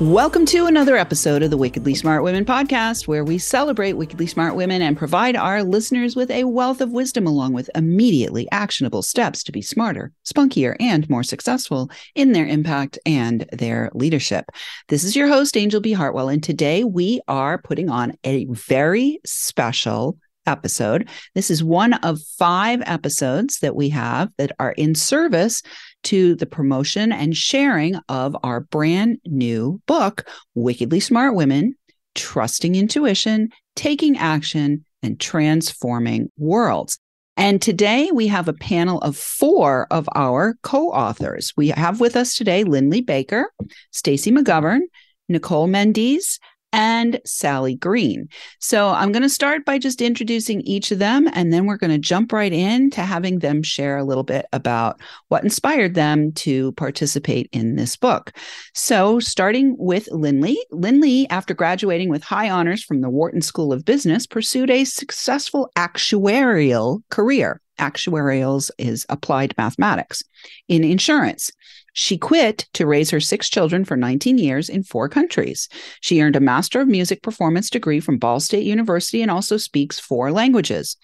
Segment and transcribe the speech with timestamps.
[0.00, 4.54] Welcome to another episode of the Wickedly Smart Women podcast, where we celebrate wickedly smart
[4.54, 9.42] women and provide our listeners with a wealth of wisdom along with immediately actionable steps
[9.42, 14.44] to be smarter, spunkier, and more successful in their impact and their leadership.
[14.86, 15.94] This is your host, Angel B.
[15.94, 21.08] Hartwell, and today we are putting on a very special episode.
[21.34, 25.62] This is one of five episodes that we have that are in service
[26.04, 31.74] to the promotion and sharing of our brand new book, Wickedly Smart Women
[32.14, 36.98] Trusting Intuition, Taking Action, and Transforming Worlds.
[37.36, 41.52] And today we have a panel of four of our co authors.
[41.56, 43.52] We have with us today Lindley Baker,
[43.92, 44.80] Stacy McGovern,
[45.28, 46.40] Nicole Mendes,
[46.72, 48.28] and Sally Green.
[48.58, 51.90] So I'm going to start by just introducing each of them, and then we're going
[51.90, 56.32] to jump right in to having them share a little bit about what inspired them
[56.32, 58.32] to participate in this book.
[58.74, 63.84] So, starting with Lindley, Lindley, after graduating with high honors from the Wharton School of
[63.84, 67.60] Business, pursued a successful actuarial career.
[67.78, 70.22] Actuarials is applied mathematics
[70.66, 71.52] in insurance.
[72.00, 75.68] She quit to raise her six children for 19 years in four countries.
[76.00, 79.98] She earned a Master of Music Performance degree from Ball State University and also speaks
[79.98, 80.96] four languages.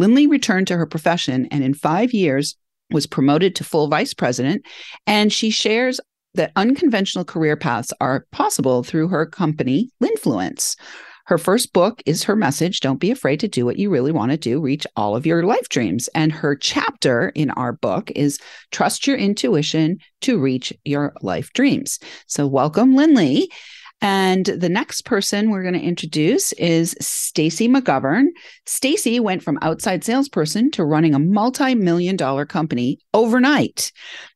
[0.00, 2.56] Lindley returned to her profession and in five years
[2.90, 4.66] was promoted to full vice president.
[5.06, 6.00] And she shares
[6.34, 10.74] that unconventional career paths are possible through her company, Linfluence.
[11.32, 14.32] Her first book is her message Don't be afraid to do what you really want
[14.32, 16.08] to do, reach all of your life dreams.
[16.14, 18.38] And her chapter in our book is
[18.70, 21.98] Trust Your Intuition to Reach Your Life Dreams.
[22.26, 23.50] So, welcome, Lindley.
[24.02, 28.26] And the next person we're going to introduce is Stacy McGovern.
[28.66, 33.90] Stacy went from outside salesperson to running a multi-million dollar company overnight.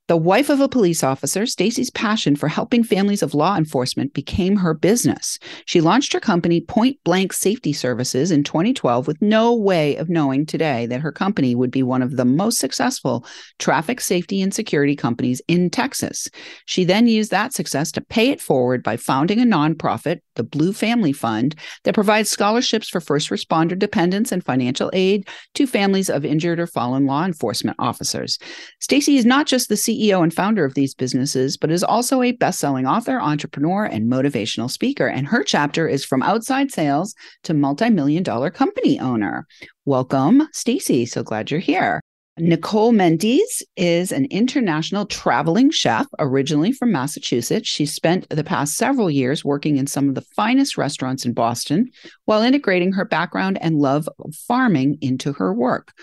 [0.09, 4.55] The wife of a police officer, Stacy's passion for helping families of law enforcement became
[4.55, 5.37] her business.
[5.65, 10.47] She launched her company Point Blank Safety Services in 2012 with no way of knowing
[10.47, 13.27] today that her company would be one of the most successful
[13.59, 16.31] traffic safety and security companies in Texas.
[16.67, 20.73] She then used that success to pay it forward by founding a nonprofit, the Blue
[20.73, 26.25] Family Fund, that provides scholarships for first responder dependents and financial aid to families of
[26.25, 28.39] injured or fallen law enforcement officers.
[28.79, 32.23] Stacy is not just the CEO CEO and founder of these businesses, but is also
[32.23, 35.07] a best-selling author, entrepreneur, and motivational speaker.
[35.07, 37.15] And her chapter is from outside sales
[37.45, 39.47] to multi-million dollar company owner.
[39.85, 41.07] Welcome, Stacy.
[41.07, 42.01] So glad you're here.
[42.39, 47.67] Nicole Mendes is an international traveling chef, originally from Massachusetts.
[47.67, 51.91] She spent the past several years working in some of the finest restaurants in Boston
[52.27, 55.95] while integrating her background and love of farming into her work.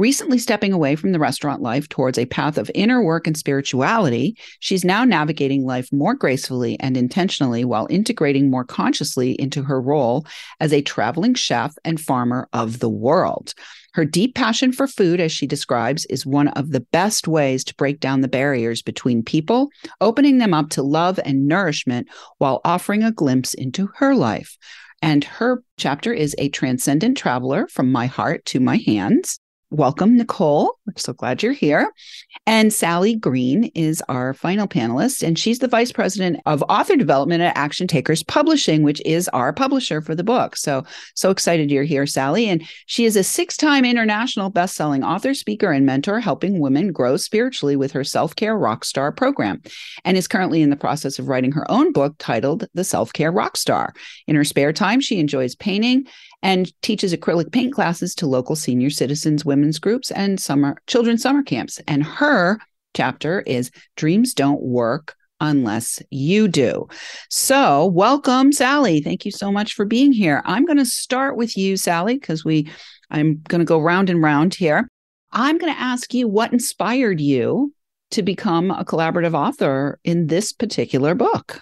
[0.00, 4.34] Recently stepping away from the restaurant life towards a path of inner work and spirituality,
[4.58, 10.24] she's now navigating life more gracefully and intentionally while integrating more consciously into her role
[10.58, 13.52] as a traveling chef and farmer of the world.
[13.92, 17.74] Her deep passion for food, as she describes, is one of the best ways to
[17.74, 19.68] break down the barriers between people,
[20.00, 22.08] opening them up to love and nourishment
[22.38, 24.56] while offering a glimpse into her life.
[25.02, 29.39] And her chapter is A Transcendent Traveler from My Heart to My Hands.
[29.72, 30.74] Welcome, Nicole.
[30.84, 31.92] We're so glad you're here.
[32.44, 37.42] And Sally Green is our final panelist, and she's the vice president of author development
[37.42, 40.56] at Action Takers Publishing, which is our publisher for the book.
[40.56, 40.82] So,
[41.14, 42.48] so excited you're here, Sally.
[42.48, 47.16] And she is a six time international best-selling author, speaker, and mentor, helping women grow
[47.16, 49.62] spiritually with her self care rockstar program,
[50.04, 53.32] and is currently in the process of writing her own book titled The Self Care
[53.32, 53.90] Rockstar.
[54.26, 56.08] In her spare time, she enjoys painting
[56.42, 61.42] and teaches acrylic paint classes to local senior citizens, women's groups, and summer children's summer
[61.42, 61.80] camps.
[61.86, 62.58] And her
[62.94, 66.86] chapter is Dreams Don't Work unless you do.
[67.30, 69.00] So, welcome Sally.
[69.00, 70.42] Thank you so much for being here.
[70.44, 72.70] I'm going to start with you Sally because we
[73.10, 74.88] I'm going to go round and round here.
[75.32, 77.72] I'm going to ask you what inspired you
[78.12, 81.60] to become a collaborative author in this particular book.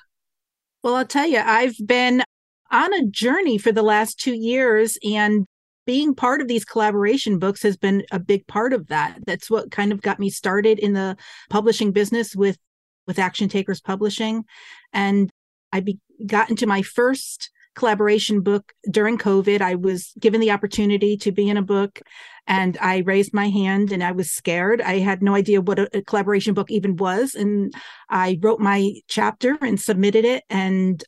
[0.83, 2.23] Well, I'll tell you, I've been
[2.71, 5.47] on a journey for the last two years and
[5.87, 9.71] being part of these collaboration books has been a big part of that that's what
[9.71, 11.17] kind of got me started in the
[11.49, 12.59] publishing business with
[13.07, 14.45] with action takers publishing
[14.93, 15.31] and
[15.73, 19.61] I be- got into my first collaboration book during COVID.
[19.61, 22.01] I was given the opportunity to be in a book
[22.47, 24.83] and I raised my hand and I was scared.
[24.83, 27.35] I had no idea what a, a, collaboration book even was.
[27.35, 27.73] And
[28.11, 30.43] I wrote my chapter and submitted it.
[30.51, 31.03] And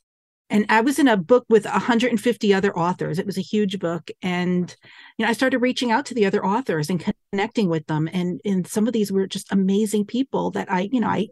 [0.51, 3.17] and I was in a book with 150 other authors.
[3.17, 4.11] It was a huge book.
[4.21, 4.75] And
[5.17, 8.09] you know, I started reaching out to the other authors and connecting with them.
[8.11, 11.29] And and some of these were just amazing people that I, you know, I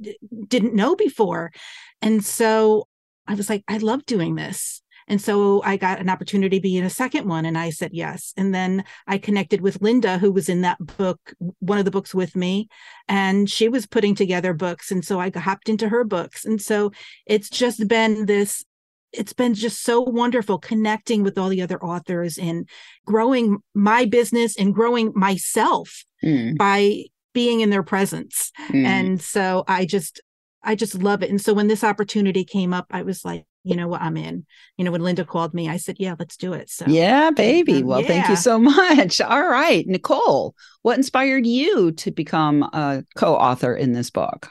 [0.48, 1.51] didn't know before.
[2.01, 2.88] And so
[3.27, 4.81] I was like, I love doing this.
[5.10, 7.92] And so I got an opportunity to be in a second one and I said
[7.94, 8.31] yes.
[8.38, 12.13] And then I connected with Linda, who was in that book, one of the books
[12.13, 12.69] with me,
[13.07, 14.92] and she was putting together books.
[14.92, 16.45] And so I hopped into her books.
[16.45, 16.92] And so
[17.25, 18.63] it's just been this
[19.11, 22.67] it's been just so wonderful connecting with all the other authors and
[23.06, 26.57] growing my business and growing myself mm.
[26.57, 27.03] by
[27.33, 28.51] being in their presence.
[28.69, 28.85] Mm.
[28.85, 30.21] And so I just
[30.63, 31.29] I just love it.
[31.29, 34.45] And so when this opportunity came up, I was like, you know what, I'm in.
[34.77, 36.69] You know, when Linda called me, I said, yeah, let's do it.
[36.69, 37.77] So, yeah, baby.
[37.77, 38.07] Um, well, yeah.
[38.07, 39.21] thank you so much.
[39.21, 39.85] All right.
[39.88, 44.50] Nicole, what inspired you to become a co author in this book?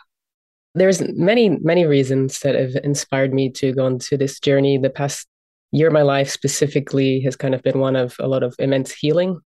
[0.78, 4.78] There's many, many reasons that have inspired me to go into this journey.
[4.78, 5.26] The past
[5.72, 8.92] year of my life specifically has kind of been one of a lot of immense
[8.92, 9.40] healing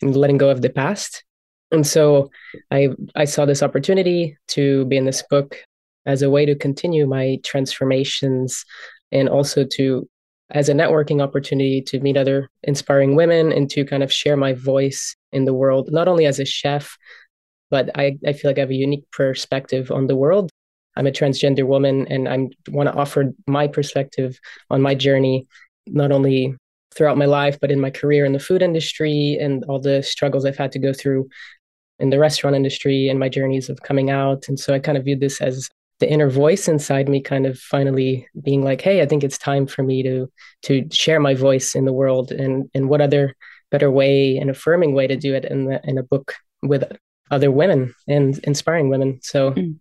[0.00, 1.24] and letting go of the past.
[1.70, 2.30] And so
[2.70, 5.62] I I saw this opportunity to be in this book
[6.06, 8.64] as a way to continue my transformations
[9.12, 10.08] and also to
[10.50, 14.54] as a networking opportunity to meet other inspiring women and to kind of share my
[14.54, 16.96] voice in the world, not only as a chef,
[17.70, 20.50] but I, I feel like I have a unique perspective on the world.
[20.98, 25.46] I'm a transgender woman and I want to offer my perspective on my journey,
[25.86, 26.56] not only
[26.94, 30.44] throughout my life, but in my career in the food industry and all the struggles
[30.44, 31.28] I've had to go through
[32.00, 34.48] in the restaurant industry and my journeys of coming out.
[34.48, 35.68] And so I kind of viewed this as
[36.00, 39.66] the inner voice inside me kind of finally being like hey i think it's time
[39.66, 40.30] for me to
[40.62, 43.34] to share my voice in the world and and what other
[43.72, 46.84] better way and affirming way to do it in the in a book with
[47.32, 49.74] other women and inspiring women so mm,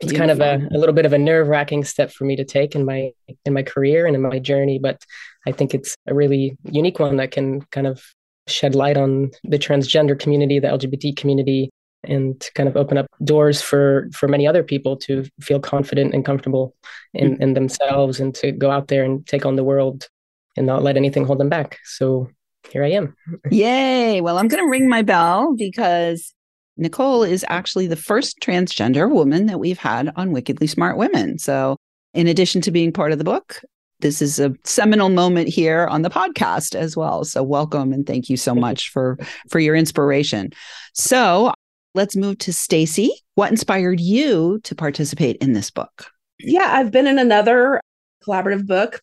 [0.00, 2.74] it's kind of a, a little bit of a nerve-wracking step for me to take
[2.74, 3.10] in my
[3.44, 5.02] in my career and in my journey but
[5.46, 8.02] i think it's a really unique one that can kind of
[8.46, 11.70] shed light on the transgender community the lgbt community
[12.08, 16.24] and kind of open up doors for for many other people to feel confident and
[16.24, 16.74] comfortable
[17.12, 17.42] in, mm-hmm.
[17.42, 20.08] in themselves and to go out there and take on the world
[20.56, 21.78] and not let anything hold them back.
[21.84, 22.28] So
[22.70, 23.14] here i am.
[23.50, 24.20] Yay.
[24.20, 26.33] Well i'm going to ring my bell because
[26.76, 31.76] nicole is actually the first transgender woman that we've had on wickedly smart women so
[32.12, 33.60] in addition to being part of the book
[34.00, 38.28] this is a seminal moment here on the podcast as well so welcome and thank
[38.28, 39.18] you so much for
[39.48, 40.50] for your inspiration
[40.92, 41.52] so
[41.94, 43.12] Let's move to Stacy.
[43.36, 46.06] What inspired you to participate in this book?
[46.40, 47.80] Yeah, I've been in another
[48.26, 49.00] collaborative book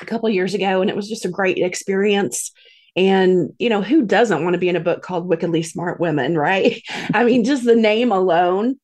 [0.00, 2.50] a couple years ago, and it was just a great experience.
[2.96, 6.36] And, you know, who doesn't want to be in a book called Wickedly Smart Women,
[6.36, 6.80] right?
[7.14, 8.76] I mean, just the name alone.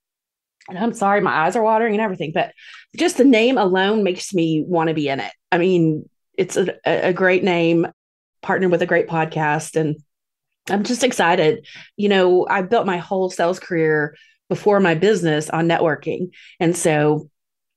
[0.68, 2.52] And I'm sorry, my eyes are watering and everything, but
[2.96, 5.32] just the name alone makes me want to be in it.
[5.50, 7.86] I mean, it's a, a great name,
[8.42, 9.76] partnered with a great podcast.
[9.76, 9.96] And
[10.68, 11.66] I'm just excited.
[11.96, 14.14] You know, I built my whole sales career
[14.48, 16.31] before my business on networking.
[16.60, 17.28] And so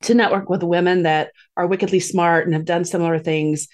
[0.03, 3.67] to network with women that are wickedly smart and have done similar things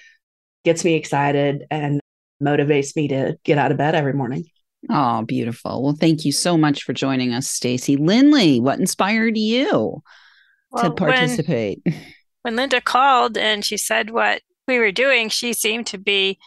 [0.64, 2.01] gets me excited and
[2.42, 4.46] motivates me to get out of bed every morning.
[4.90, 5.84] Oh, beautiful.
[5.84, 7.98] Well, thank you so much for joining us, Stacy.
[7.98, 10.02] Lindley, what inspired you
[10.72, 11.82] well, to participate?
[11.84, 12.02] When,
[12.42, 16.40] when Linda called and she said what we were doing, she seemed to be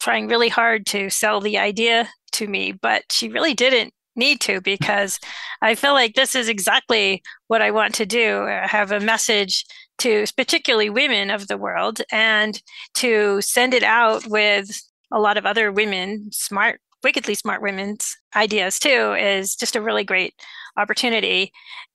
[0.00, 4.60] trying really hard to sell the idea to me, but she really didn't need to
[4.60, 5.20] because
[5.62, 8.42] I feel like this is exactly what I want to do.
[8.42, 9.64] I have a message
[9.98, 12.60] to particularly women of the world and
[12.94, 14.80] to send it out with
[15.12, 20.04] a lot of other women, smart, wickedly smart women's ideas too, is just a really
[20.04, 20.34] great
[20.76, 21.52] opportunity.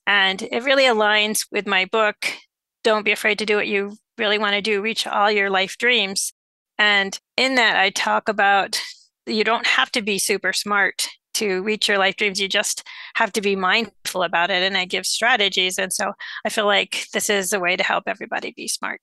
[0.07, 2.15] And it really aligns with my book,
[2.83, 5.77] Don't Be Afraid to Do What You Really Want to Do, Reach All Your Life
[5.77, 6.33] Dreams.
[6.77, 8.79] And in that, I talk about
[9.25, 12.39] you don't have to be super smart to reach your life dreams.
[12.39, 12.83] You just
[13.15, 14.63] have to be mindful about it.
[14.63, 15.77] And I give strategies.
[15.77, 16.13] And so
[16.45, 19.01] I feel like this is a way to help everybody be smart.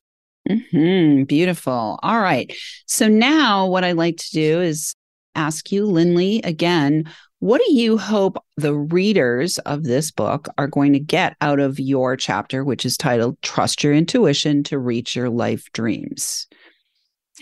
[0.50, 1.24] Mm-hmm.
[1.24, 1.98] Beautiful.
[2.02, 2.52] All right.
[2.86, 4.94] So now what I'd like to do is
[5.34, 10.92] ask you, Lindley, again, what do you hope the readers of this book are going
[10.92, 15.30] to get out of your chapter, which is titled Trust Your Intuition to Reach Your
[15.30, 16.46] Life Dreams?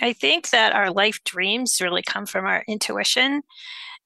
[0.00, 3.42] I think that our life dreams really come from our intuition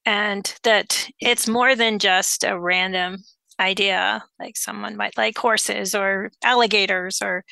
[0.06, 3.18] and that it's more than just a random
[3.60, 4.24] idea.
[4.38, 7.44] Like someone might like horses or alligators or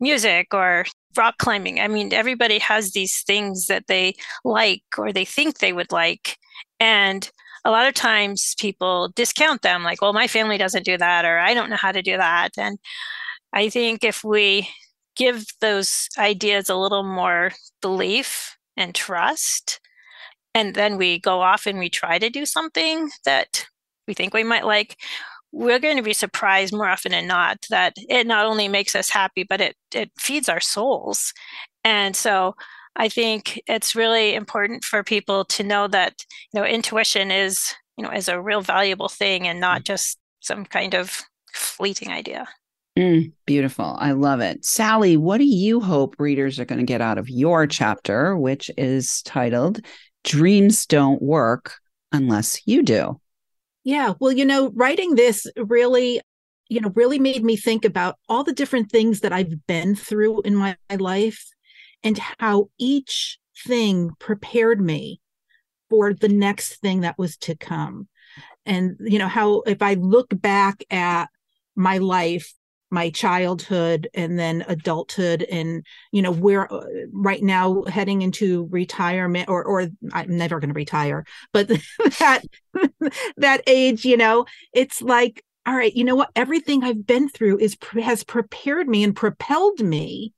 [0.00, 0.84] music or
[1.16, 1.80] rock climbing.
[1.80, 4.14] I mean, everybody has these things that they
[4.44, 6.36] like or they think they would like.
[6.80, 7.30] And
[7.64, 11.38] a lot of times people discount them, like, well, my family doesn't do that, or
[11.38, 12.50] I don't know how to do that.
[12.56, 12.78] And
[13.52, 14.68] I think if we
[15.16, 17.52] give those ideas a little more
[17.82, 19.80] belief and trust,
[20.54, 23.66] and then we go off and we try to do something that
[24.06, 24.96] we think we might like,
[25.52, 29.08] we're going to be surprised more often than not that it not only makes us
[29.08, 31.32] happy, but it it feeds our souls.
[31.84, 32.54] And so
[32.96, 36.14] I think it's really important for people to know that
[36.52, 40.64] you know intuition is you know is a real valuable thing and not just some
[40.64, 41.22] kind of
[41.54, 42.46] fleeting idea.
[42.98, 43.96] Mm, beautiful.
[44.00, 44.64] I love it.
[44.64, 48.72] Sally, what do you hope readers are going to get out of your chapter, which
[48.76, 49.80] is titled
[50.24, 51.74] Dreams Don't Work
[52.10, 53.20] Unless You Do?
[53.88, 54.12] Yeah.
[54.20, 56.20] Well, you know, writing this really,
[56.68, 60.42] you know, really made me think about all the different things that I've been through
[60.42, 61.42] in my life
[62.02, 65.22] and how each thing prepared me
[65.88, 68.08] for the next thing that was to come.
[68.66, 71.30] And, you know, how if I look back at
[71.74, 72.52] my life,
[72.90, 79.48] my childhood and then adulthood and you know we're uh, right now heading into retirement
[79.48, 81.68] or or I'm never going to retire but
[82.18, 82.42] that
[83.36, 86.30] that age you know it's like all right you know what?
[86.34, 90.32] Everything I've been through is has prepared me and propelled me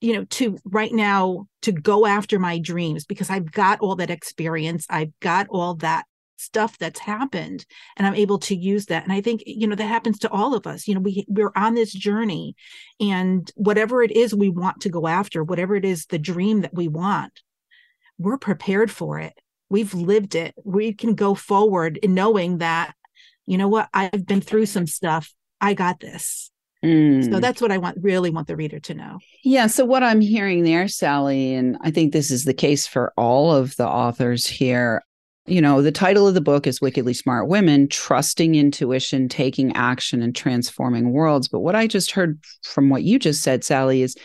[0.00, 4.10] you know to right now to go after my dreams because i've got all that
[4.10, 6.04] experience i've got all that
[6.36, 7.64] stuff that's happened
[7.96, 10.54] and i'm able to use that and i think you know that happens to all
[10.54, 12.54] of us you know we we're on this journey
[13.00, 16.74] and whatever it is we want to go after whatever it is the dream that
[16.74, 17.42] we want
[18.18, 19.34] we're prepared for it
[19.68, 22.94] we've lived it we can go forward in knowing that
[23.46, 26.50] you know what i've been through some stuff i got this
[26.84, 27.32] Mm.
[27.32, 29.18] So that's what I want really want the reader to know.
[29.42, 29.68] Yeah.
[29.68, 33.54] So what I'm hearing there, Sally, and I think this is the case for all
[33.54, 35.02] of the authors here.
[35.46, 40.22] You know, the title of the book is Wickedly Smart Women Trusting Intuition, Taking Action,
[40.22, 41.48] and Transforming Worlds.
[41.48, 44.16] But what I just heard from what you just said, Sally, is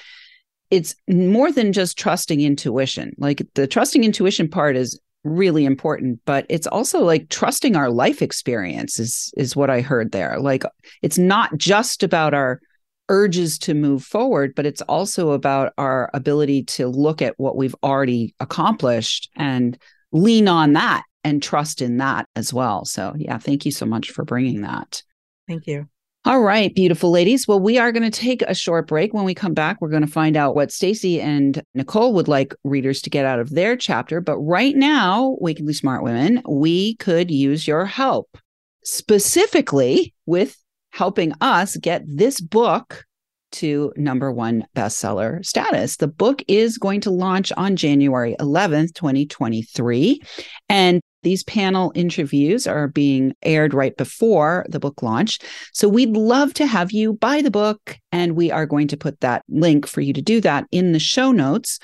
[0.71, 3.13] it's more than just trusting intuition.
[3.17, 8.21] Like the trusting intuition part is really important but it's also like trusting our life
[8.21, 10.63] experience is is what i heard there like
[11.01, 12.61] it's not just about our
[13.09, 17.75] urges to move forward but it's also about our ability to look at what we've
[17.83, 19.77] already accomplished and
[20.13, 24.11] lean on that and trust in that as well so yeah thank you so much
[24.11, 25.01] for bringing that
[25.47, 25.87] thank you
[26.25, 27.47] all right, beautiful ladies.
[27.47, 29.13] Well, we are going to take a short break.
[29.13, 32.53] When we come back, we're going to find out what Stacy and Nicole would like
[32.65, 34.19] readers to get out of their chapter.
[34.19, 38.37] But right now, Wickedly Smart Women, we could use your help,
[38.83, 40.57] specifically with
[40.91, 43.05] helping us get this book
[43.51, 45.95] to number one bestseller status.
[45.95, 50.21] The book is going to launch on January 11th, 2023.
[50.67, 55.39] And these panel interviews are being aired right before the book launch.
[55.73, 59.19] So we'd love to have you buy the book, and we are going to put
[59.21, 61.79] that link for you to do that in the show notes.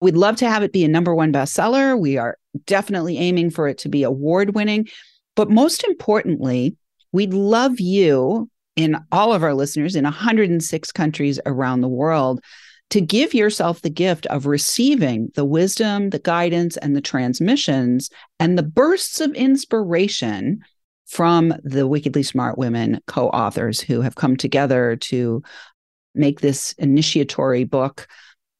[0.00, 1.98] We'd love to have it be a number one bestseller.
[1.98, 4.88] We are definitely aiming for it to be award winning.
[5.34, 6.76] But most importantly,
[7.12, 12.42] we'd love you in all of our listeners in 106 countries around the world
[12.92, 18.58] to give yourself the gift of receiving the wisdom, the guidance, and the transmissions and
[18.58, 20.60] the bursts of inspiration
[21.06, 25.42] from the Wickedly Smart Women co authors who have come together to
[26.14, 28.06] make this initiatory book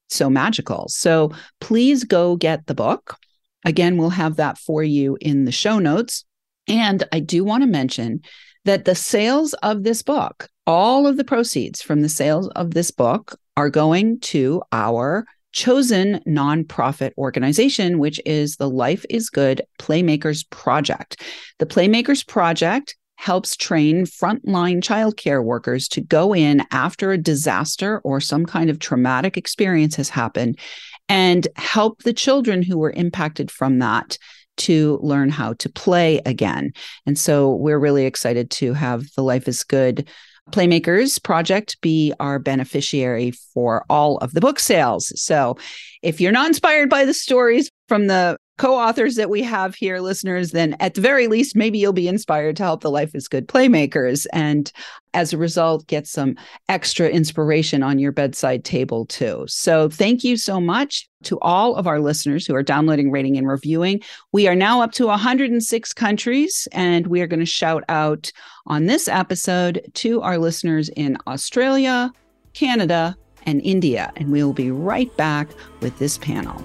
[0.09, 0.89] so magical.
[0.89, 3.19] So please go get the book.
[3.67, 6.25] Again, we'll have that for you in the show notes.
[6.67, 8.23] And I do want to mention
[8.65, 12.91] that the sales of this book, all of the proceeds from the sales of this
[12.91, 20.49] book are going to our chosen nonprofit organization, which is the Life is Good Playmakers
[20.51, 21.23] Project.
[21.59, 28.21] The Playmakers Project helps train frontline childcare workers to go in after a disaster or
[28.21, 30.59] some kind of traumatic experience has happened
[31.09, 34.19] and help the children who were impacted from that
[34.57, 36.73] to learn how to play again.
[37.07, 40.09] And so we're really excited to have the Life is Good
[40.51, 45.13] Playmakers Project be our beneficiary for all of the book sales.
[45.21, 45.57] So
[46.03, 50.51] if you're not inspired by the stories from the co-authors that we have here listeners
[50.51, 53.49] then at the very least maybe you'll be inspired to help the life is good
[53.49, 54.73] playmakers and
[55.15, 56.37] as a result get some
[56.69, 59.45] extra inspiration on your bedside table too.
[59.47, 63.49] So thank you so much to all of our listeners who are downloading rating and
[63.49, 64.01] reviewing.
[64.33, 68.33] We are now up to 106 countries and we are going to shout out
[68.67, 72.11] on this episode to our listeners in australia
[72.55, 74.13] canada and india.
[74.17, 75.49] And we will be right back
[75.81, 76.65] with this panel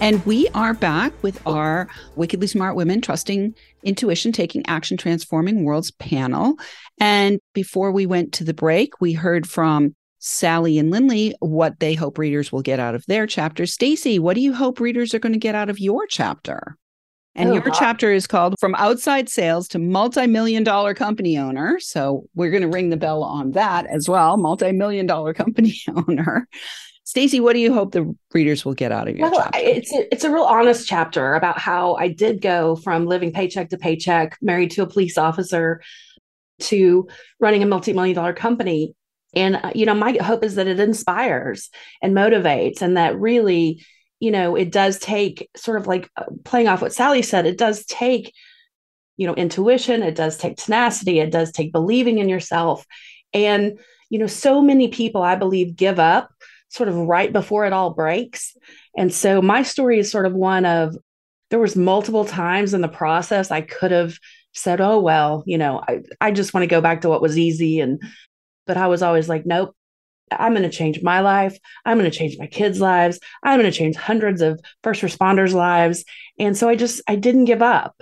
[0.00, 3.52] And we are back with our Wickedly Smart Women Trusting
[3.82, 6.54] Intuition, Taking Action, Transforming Worlds panel.
[7.00, 11.94] And before we went to the break, we heard from Sally and Lindley what they
[11.94, 13.66] hope readers will get out of their chapter.
[13.66, 16.76] Stacy, what do you hope readers are going to get out of your chapter?
[17.34, 17.74] And oh, your wow.
[17.76, 21.78] chapter is called From Outside Sales to Multi-Million Dollar Company Owner.
[21.80, 25.74] So we're going to ring the bell on that as well, multi-million dollar company
[26.08, 26.48] owner.
[27.08, 29.58] Stacy, what do you hope the readers will get out of your well, chapter?
[29.60, 33.70] It's a, it's a real honest chapter about how I did go from living paycheck
[33.70, 35.80] to paycheck, married to a police officer,
[36.64, 37.08] to
[37.40, 38.94] running a multi-million dollar company.
[39.34, 41.70] And uh, you know, my hope is that it inspires
[42.02, 43.82] and motivates, and that really,
[44.20, 47.46] you know, it does take sort of like uh, playing off what Sally said.
[47.46, 48.34] It does take,
[49.16, 50.02] you know, intuition.
[50.02, 51.20] It does take tenacity.
[51.20, 52.84] It does take believing in yourself.
[53.32, 53.78] And
[54.10, 56.30] you know, so many people, I believe, give up
[56.68, 58.56] sort of right before it all breaks.
[58.96, 60.96] And so my story is sort of one of
[61.50, 64.18] there was multiple times in the process I could have
[64.52, 67.38] said, "Oh well, you know, I I just want to go back to what was
[67.38, 68.02] easy." And
[68.66, 69.74] but I was always like, "Nope,
[70.30, 71.58] I'm going to change my life.
[71.84, 73.18] I'm going to change my kids' lives.
[73.42, 76.04] I'm going to change hundreds of first responders' lives."
[76.38, 78.00] And so I just I didn't give up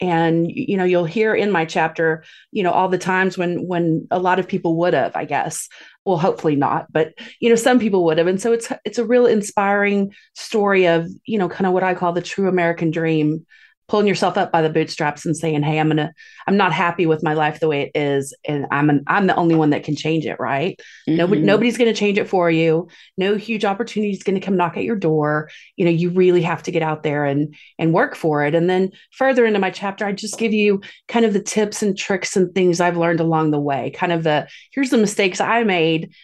[0.00, 4.06] and you know you'll hear in my chapter you know all the times when when
[4.10, 5.68] a lot of people would have i guess.
[6.04, 8.26] Well hopefully not but you know some people would have.
[8.26, 11.94] And so it's it's a real inspiring story of you know kind of what i
[11.94, 13.46] call the true american dream
[13.88, 16.12] pulling yourself up by the bootstraps and saying, "Hey, I'm gonna,
[16.46, 19.36] I'm not happy with my life the way it is, and I'm an, I'm the
[19.36, 20.78] only one that can change it." Right?
[21.08, 21.16] Mm-hmm.
[21.16, 22.88] Nobody, nobody's gonna change it for you.
[23.16, 25.50] No huge opportunity is gonna come knock at your door.
[25.76, 28.54] You know, you really have to get out there and and work for it.
[28.54, 31.96] And then further into my chapter, I just give you kind of the tips and
[31.96, 33.90] tricks and things I've learned along the way.
[33.90, 36.14] Kind of the here's the mistakes I made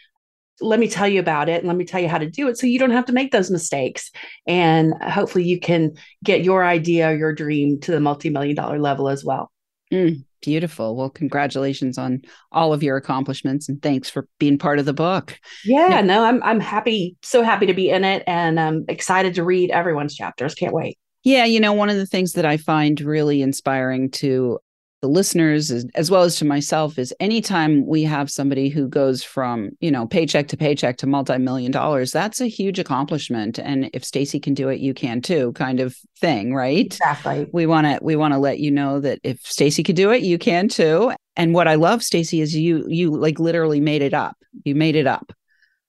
[0.61, 2.59] let me tell you about it and let me tell you how to do it
[2.59, 4.11] so you don't have to make those mistakes.
[4.47, 5.93] And hopefully you can
[6.23, 9.51] get your idea your dream to the multi-million dollar level as well.
[9.93, 10.97] Mm, beautiful.
[10.97, 15.39] Well congratulations on all of your accomplishments and thanks for being part of the book.
[15.65, 16.01] Yeah, yeah.
[16.03, 19.71] no i'm i'm happy so happy to be in it and i'm excited to read
[19.71, 20.55] everyone's chapters.
[20.55, 20.99] Can't wait.
[21.23, 24.59] Yeah, you know, one of the things that I find really inspiring to
[25.01, 29.23] the listeners as, as, well as to myself is anytime we have somebody who goes
[29.23, 33.59] from you know paycheck to paycheck to multi-million dollars that's a huge accomplishment.
[33.59, 36.87] And if stacy can do it you can too kind of thing right?
[36.87, 37.49] Exactly.
[37.53, 40.23] We want to we want to let you know that if stacy could do it
[40.23, 41.13] you can too.
[41.37, 44.37] And what i love stacy is you you like literally made it up.
[44.65, 45.33] You made it up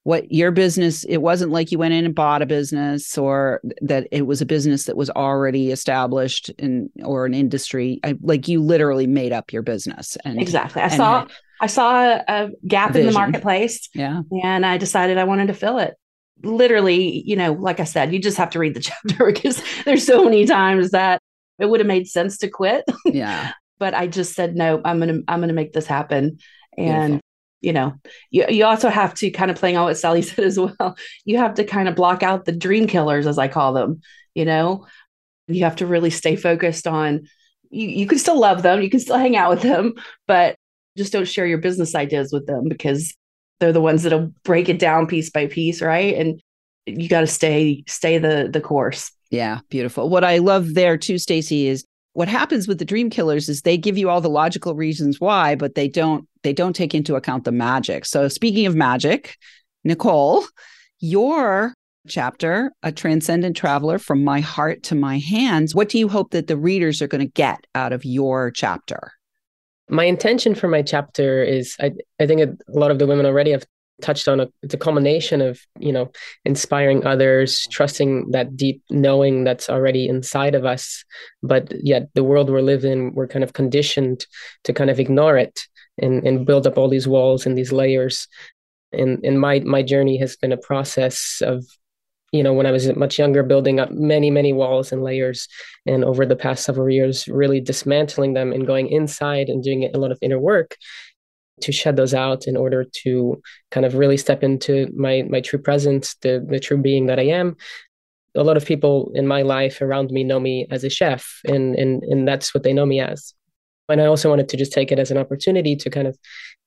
[0.03, 4.07] what your business it wasn't like you went in and bought a business or that
[4.11, 7.99] it was a business that was already established in or an industry.
[8.03, 10.81] I, like you literally made up your business and exactly.
[10.81, 11.27] I saw
[11.61, 14.21] i saw a gap in the marketplace yeah.
[14.43, 15.93] and i decided i wanted to fill it.
[16.43, 20.05] Literally you know like i said you just have to read the chapter because there's
[20.05, 21.21] so many times that
[21.59, 22.83] it would have made sense to quit.
[23.05, 23.51] Yeah.
[23.79, 26.37] But i just said no i'm gonna i'm gonna make this happen.
[26.77, 27.30] And Beautiful
[27.61, 27.93] you know
[28.29, 30.95] you, you also have to kind of playing on what sally said as well.
[31.25, 34.01] You have to kind of block out the dream killers as i call them
[34.33, 34.87] you know?
[35.47, 37.27] You have to really stay focused on
[37.69, 39.93] you, you can still love them you can still hang out with them
[40.27, 40.55] but
[40.97, 43.15] just don't share your business ideas with them because
[43.59, 46.15] they're the ones that'll break it down piece by piece right?
[46.15, 46.41] And
[46.85, 49.11] you got to stay stay the the course.
[49.29, 50.09] Yeah, beautiful.
[50.09, 53.77] What I love there too, Stacy, is what happens with the dream killers is they
[53.77, 57.43] give you all the logical reasons why, but they don't they don't take into account
[57.43, 58.05] the magic.
[58.05, 59.37] So speaking of magic,
[59.83, 60.45] Nicole,
[60.99, 61.73] your
[62.07, 66.47] chapter, A Transcendent Traveler from My Heart to My Hands, what do you hope that
[66.47, 69.13] the readers are going to get out of your chapter?
[69.89, 73.51] My intention for my chapter is I, I think a lot of the women already
[73.51, 73.65] have
[74.01, 76.11] touched on a, it's a culmination of you know
[76.45, 81.05] inspiring others trusting that deep knowing that's already inside of us
[81.43, 84.25] but yet the world we're living in we're kind of conditioned
[84.63, 85.59] to kind of ignore it
[85.97, 88.27] and, and build up all these walls and these layers.
[88.91, 91.65] And and my my journey has been a process of
[92.33, 95.47] you know when i was much younger building up many many walls and layers
[95.85, 99.97] and over the past several years really dismantling them and going inside and doing a
[99.97, 100.75] lot of inner work
[101.61, 105.59] to shed those out in order to kind of really step into my my true
[105.59, 107.55] presence the the true being that i am.
[108.33, 111.75] A lot of people in my life around me know me as a chef and
[111.75, 113.33] and and that's what they know me as.
[113.89, 116.17] And i also wanted to just take it as an opportunity to kind of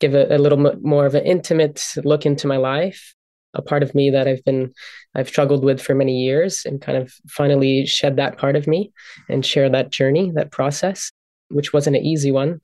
[0.01, 3.15] give a, a little more of an intimate look into my life
[3.55, 4.73] a part of me that i've been
[5.15, 8.93] i've struggled with for many years and kind of finally shed that part of me
[9.29, 11.11] and share that journey that process
[11.49, 12.61] which wasn't an easy one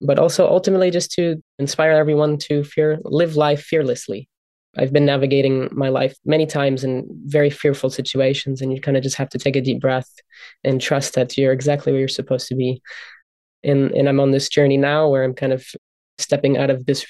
[0.00, 4.28] but also ultimately just to inspire everyone to fear live life fearlessly
[4.76, 9.02] I've been navigating my life many times in very fearful situations, and you kind of
[9.02, 10.10] just have to take a deep breath
[10.62, 12.82] and trust that you're exactly where you're supposed to be.
[13.62, 15.66] And and I'm on this journey now where I'm kind of
[16.18, 17.06] stepping out of this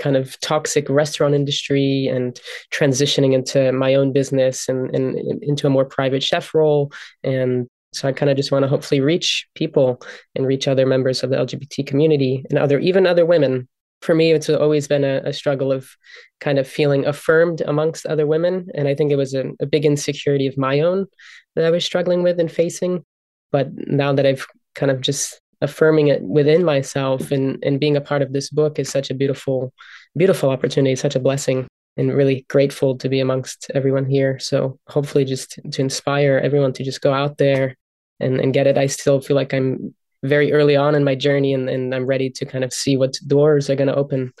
[0.00, 2.40] kind of toxic restaurant industry and
[2.72, 6.92] transitioning into my own business and, and into a more private chef role
[7.22, 10.00] and so I kind of just want to hopefully reach people
[10.34, 13.68] and reach other members of the LGBT community and other even other women.
[14.02, 15.88] For me, it's always been a, a struggle of
[16.40, 19.86] kind of feeling affirmed amongst other women, and I think it was a, a big
[19.86, 21.06] insecurity of my own
[21.56, 23.04] that I was struggling with and facing.
[23.50, 28.00] But now that I've kind of just affirming it within myself and and being a
[28.00, 29.72] part of this book is such a beautiful
[30.16, 35.24] beautiful opportunity such a blessing and really grateful to be amongst everyone here so hopefully
[35.24, 37.76] just to inspire everyone to just go out there
[38.20, 38.78] and, and get it.
[38.78, 42.30] I still feel like I'm very early on in my journey and, and I'm ready
[42.30, 44.32] to kind of see what doors are going to open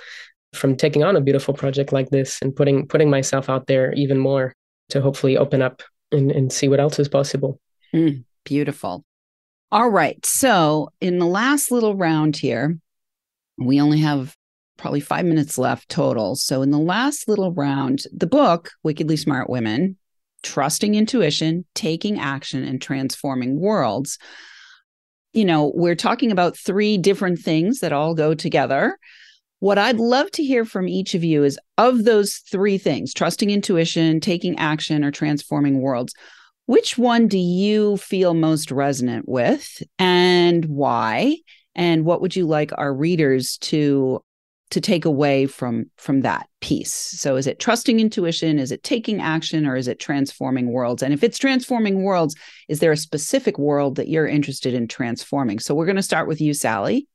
[0.54, 4.18] from taking on a beautiful project like this and putting putting myself out there even
[4.18, 4.54] more
[4.90, 5.82] to hopefully open up
[6.12, 7.60] and, and see what else is possible.
[7.92, 9.04] Mm, beautiful.
[9.72, 10.24] All right.
[10.24, 12.78] So in the last little round here,
[13.58, 14.36] we only have
[14.76, 16.36] probably five minutes left total.
[16.36, 19.96] So in the last little round, the book, Wickedly Smart Women,
[20.44, 24.18] trusting intuition, taking action, and transforming worlds.
[25.32, 28.96] You know, we're talking about three different things that all go together.
[29.58, 33.50] What I'd love to hear from each of you is of those three things trusting
[33.50, 36.14] intuition, taking action, or transforming worlds.
[36.66, 41.38] Which one do you feel most resonant with and why?
[41.74, 44.22] And what would you like our readers to
[44.74, 46.92] to take away from from that piece.
[46.92, 48.58] So is it trusting intuition?
[48.58, 49.66] Is it taking action?
[49.66, 51.00] Or is it transforming worlds?
[51.00, 52.34] And if it's transforming worlds
[52.68, 55.60] is there a specific world that you're interested in transforming?
[55.60, 57.06] So we're going to start with you sally.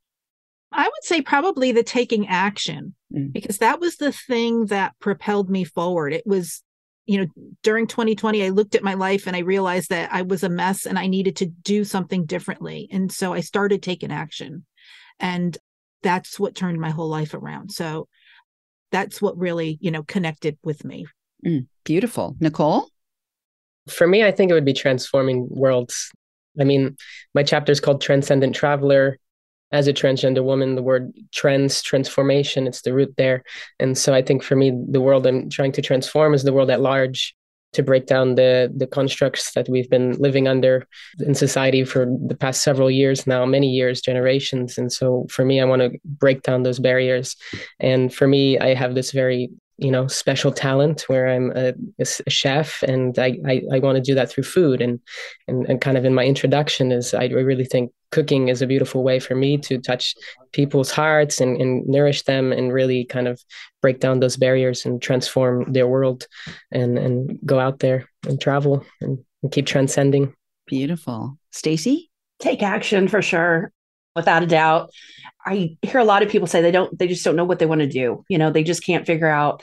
[0.72, 3.30] I would say probably the taking action mm.
[3.30, 6.14] because that was the thing that propelled me forward.
[6.14, 6.62] It was
[7.04, 7.26] you know
[7.62, 10.84] during 2020 i looked at my life and i realized that i was a mess
[10.84, 12.88] and i needed to do something differently.
[12.90, 14.64] And so i started taking action.
[15.18, 15.56] And
[16.02, 17.72] that's what turned my whole life around.
[17.72, 18.08] So
[18.90, 21.06] that's what really, you know, connected with me.
[21.44, 22.36] Mm, beautiful.
[22.40, 22.88] Nicole?
[23.88, 26.10] For me, I think it would be transforming worlds.
[26.60, 26.96] I mean,
[27.34, 29.18] my chapter is called Transcendent Traveler.
[29.72, 33.44] As a transgender woman, the word trans, transformation, it's the root there.
[33.78, 36.70] And so I think for me, the world I'm trying to transform is the world
[36.70, 37.36] at large
[37.72, 40.86] to break down the the constructs that we've been living under
[41.20, 44.78] in society for the past several years now many years generations.
[44.78, 47.36] And so for me i want to break down those barriers.
[47.78, 49.50] And for me i have this very
[49.80, 54.02] you know special talent where i'm a, a chef and i i, I want to
[54.02, 54.80] do that through food.
[54.80, 55.00] And,
[55.48, 59.02] and and kind of in my introduction is i really think cooking is a beautiful
[59.02, 60.14] way for me to touch
[60.52, 63.40] people's hearts and, and nourish them and really kind of
[63.82, 66.26] break down those barriers and transform their world
[66.70, 70.34] and and go out there and travel and, and keep transcending.
[70.66, 71.38] Beautiful.
[71.52, 72.10] Stacy?
[72.40, 73.72] Take action for sure
[74.16, 74.90] without a doubt.
[75.44, 77.66] I hear a lot of people say they don't they just don't know what they
[77.66, 78.24] want to do.
[78.28, 79.62] You know they just can't figure out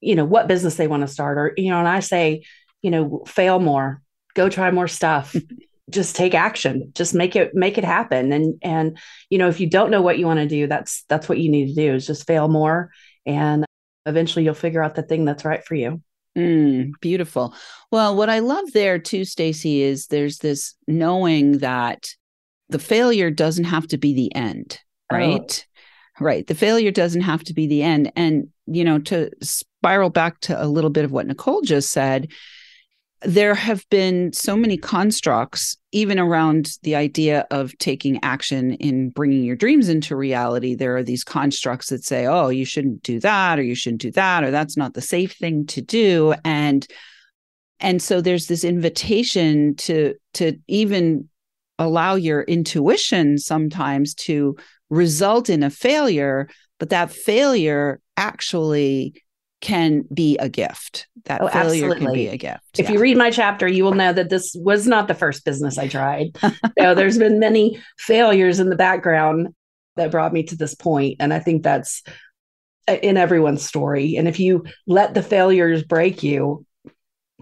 [0.00, 2.42] you know what business they want to start or you know and i say
[2.80, 4.00] you know fail more
[4.34, 5.34] go try more stuff.
[5.90, 6.92] Just take action.
[6.94, 8.32] Just make it make it happen.
[8.32, 8.96] And and
[9.28, 11.50] you know if you don't know what you want to do that's that's what you
[11.50, 12.92] need to do is just fail more
[13.26, 13.64] and
[14.06, 16.00] eventually you'll figure out the thing that's right for you.
[16.38, 17.54] Mm, beautiful.
[17.90, 22.14] Well, what I love there too, Stacy, is there's this knowing that
[22.70, 24.78] the failure doesn't have to be the end,
[25.10, 25.16] oh.
[25.16, 25.66] right?
[25.66, 25.70] Oh.
[26.22, 26.46] Right.
[26.46, 28.12] The failure doesn't have to be the end.
[28.14, 32.28] And, you know, to spiral back to a little bit of what Nicole just said,
[33.22, 39.44] there have been so many constructs, even around the idea of taking action in bringing
[39.44, 40.74] your dreams into reality.
[40.74, 44.10] There are these constructs that say, oh, you shouldn't do that, or you shouldn't do
[44.12, 46.34] that, or that's not the safe thing to do.
[46.44, 46.86] And
[47.78, 51.28] and so there's this invitation to to even
[51.80, 54.56] allow your intuition sometimes to
[54.90, 56.48] result in a failure
[56.80, 59.22] but that failure actually
[59.60, 61.06] can be a gift.
[61.26, 62.04] That oh, failure absolutely.
[62.04, 62.78] can be a gift.
[62.78, 62.92] If yeah.
[62.92, 65.86] you read my chapter, you will know that this was not the first business I
[65.86, 66.36] tried.
[66.78, 69.48] so there's been many failures in the background
[69.96, 72.02] that brought me to this point, and I think that's
[72.88, 74.16] uh, in everyone's story.
[74.16, 76.64] And if you let the failures break you,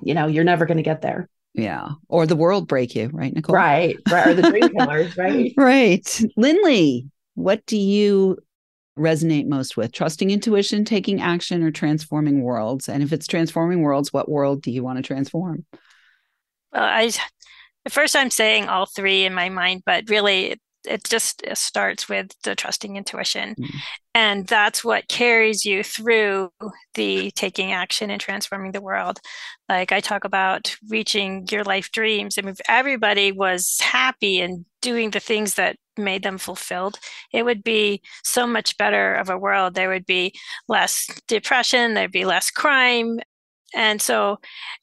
[0.03, 1.29] you know you're never going to get there.
[1.55, 3.55] Yeah, or the world break you, right, Nicole?
[3.55, 5.53] Right, right, or the dream killers, right?
[5.57, 7.09] right, Lindley.
[7.35, 8.39] What do you
[8.99, 12.89] resonate most with trusting intuition, taking action, or transforming worlds?
[12.89, 15.65] And if it's transforming worlds, what world do you want to transform?
[16.73, 17.11] Well, I
[17.87, 22.09] at first I'm saying all three in my mind, but really it, just it starts
[22.09, 23.55] with the trusting intuition.
[23.59, 23.71] Mm.
[24.15, 26.51] And that's what carries you through
[26.95, 29.21] the taking action and transforming the world.
[29.69, 32.37] Like I talk about reaching your life dreams.
[32.37, 36.99] I mean, if everybody was happy and doing the things that made them fulfilled,
[37.33, 39.75] it would be so much better of a world.
[39.75, 40.33] There would be
[40.69, 43.19] less depression, there'd be less crime.
[43.75, 44.39] And so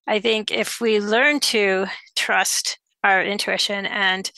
[0.07, 4.31] I think if we learn to trust our intuition and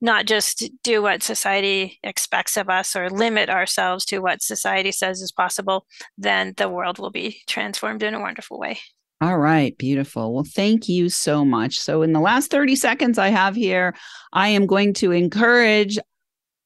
[0.00, 5.20] not just do what society expects of us or limit ourselves to what society says
[5.20, 5.86] is possible,
[6.16, 8.78] then the world will be transformed in a wonderful way.
[9.22, 10.32] All right, beautiful.
[10.32, 11.78] Well, thank you so much.
[11.78, 13.94] So, in the last 30 seconds I have here,
[14.32, 15.98] I am going to encourage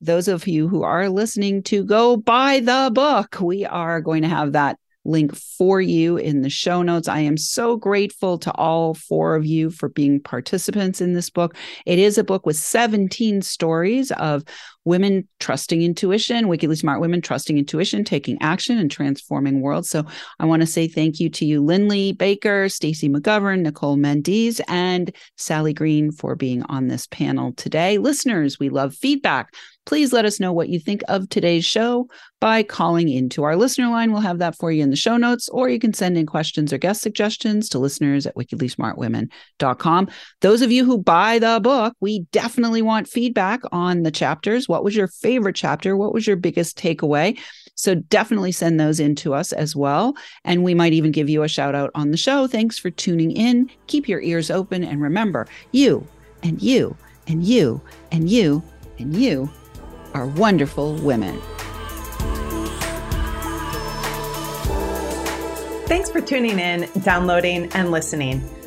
[0.00, 3.38] those of you who are listening to go buy the book.
[3.40, 7.08] We are going to have that link for you in the show notes.
[7.08, 11.56] I am so grateful to all four of you for being participants in this book.
[11.86, 14.44] It is a book with 17 stories of
[14.84, 19.88] women trusting intuition, wickedly smart women trusting intuition, taking action and transforming worlds.
[19.88, 20.04] So
[20.38, 25.14] I want to say thank you to you, Lindley Baker, Stacy McGovern, Nicole Mendes, and
[25.36, 27.98] Sally Green for being on this panel today.
[27.98, 29.48] Listeners, we love feedback.
[29.86, 32.08] Please let us know what you think of today's show
[32.40, 34.12] by calling into our listener line.
[34.12, 36.72] We'll have that for you in the show notes, or you can send in questions
[36.72, 40.08] or guest suggestions to listeners at wickedlysmartwomen.com.
[40.40, 44.68] Those of you who buy the book, we definitely want feedback on the chapters.
[44.74, 45.96] What was your favorite chapter?
[45.96, 47.38] What was your biggest takeaway?
[47.76, 50.16] So definitely send those in to us as well.
[50.44, 52.48] And we might even give you a shout out on the show.
[52.48, 53.70] Thanks for tuning in.
[53.86, 54.82] Keep your ears open.
[54.82, 56.04] And remember, you
[56.42, 56.96] and you
[57.28, 58.64] and you and you
[58.98, 59.48] and you
[60.12, 61.40] are wonderful women.
[65.86, 68.42] Thanks for tuning in, downloading, and listening.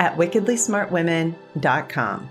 [0.00, 2.30] at wickedlysmartwomen.com.